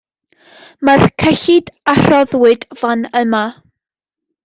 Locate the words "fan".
2.83-3.07